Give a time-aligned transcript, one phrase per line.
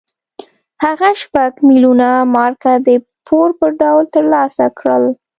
[0.83, 2.89] هغه شپږ میلیونه مارکه د
[3.27, 5.03] پور په ډول ترلاسه کړل.